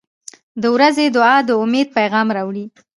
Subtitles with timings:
[0.61, 2.65] •د ورځې دعا د امید پیغام راوړي.